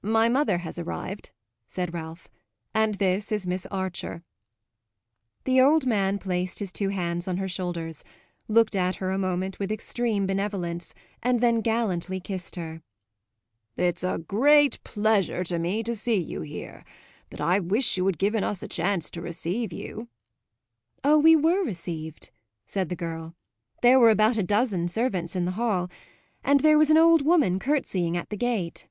"My 0.00 0.30
mother 0.30 0.56
has 0.64 0.78
arrived," 0.78 1.30
said 1.66 1.92
Ralph, 1.92 2.28
"and 2.72 2.94
this 2.94 3.30
is 3.30 3.46
Miss 3.46 3.66
Archer." 3.66 4.24
The 5.44 5.60
old 5.60 5.84
man 5.84 6.16
placed 6.16 6.58
his 6.60 6.72
two 6.72 6.88
hands 6.88 7.28
on 7.28 7.36
her 7.36 7.48
shoulders, 7.48 8.02
looked 8.48 8.74
at 8.74 8.96
her 8.96 9.10
a 9.10 9.18
moment 9.18 9.58
with 9.58 9.70
extreme 9.70 10.24
benevolence 10.26 10.94
and 11.22 11.40
then 11.42 11.60
gallantly 11.60 12.18
kissed 12.18 12.56
her. 12.56 12.80
"It's 13.76 14.02
a 14.02 14.16
great 14.16 14.82
pleasure 14.84 15.44
to 15.44 15.58
me 15.58 15.82
to 15.82 15.94
see 15.94 16.16
you 16.18 16.40
here; 16.40 16.82
but 17.28 17.38
I 17.42 17.60
wish 17.60 17.98
you 17.98 18.06
had 18.06 18.16
given 18.16 18.42
us 18.42 18.62
a 18.62 18.68
chance 18.68 19.10
to 19.10 19.20
receive 19.20 19.70
you." 19.70 20.08
"Oh, 21.04 21.18
we 21.18 21.36
were 21.36 21.62
received," 21.62 22.30
said 22.64 22.88
the 22.88 22.96
girl. 22.96 23.34
"There 23.82 24.00
were 24.00 24.08
about 24.08 24.38
a 24.38 24.42
dozen 24.42 24.88
servants 24.88 25.36
in 25.36 25.44
the 25.44 25.50
hall. 25.60 25.90
And 26.42 26.60
there 26.60 26.78
was 26.78 26.88
an 26.88 26.96
old 26.96 27.20
woman 27.20 27.58
curtseying 27.58 28.16
at 28.16 28.30
the 28.30 28.36
gate." 28.38 28.88